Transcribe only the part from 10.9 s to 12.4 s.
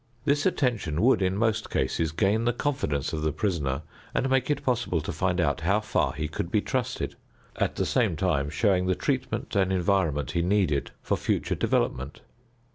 for future development.